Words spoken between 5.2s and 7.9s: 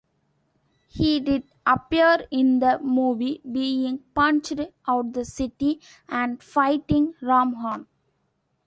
city and fighting Ramhorn.